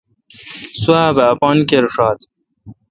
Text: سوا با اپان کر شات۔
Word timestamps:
سوا 0.81 1.03
با 1.15 1.23
اپان 1.33 1.57
کر 1.69 1.85
شات۔ 1.93 2.19